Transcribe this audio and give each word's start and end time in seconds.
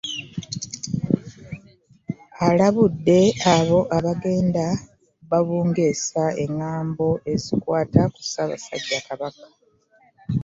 Alabudde 2.47 3.19
abo 3.55 3.79
abagenda 3.97 4.65
babungeesa 5.29 6.23
engambo 6.43 7.07
ezikwata 7.33 8.01
ku 8.13 8.19
Ssaabasajja 8.25 8.99
Kabaka. 9.07 9.45